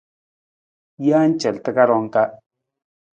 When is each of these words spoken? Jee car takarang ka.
Jee 1.03 1.27
car 1.41 1.55
takarang 1.63 2.07
ka. 2.13 2.23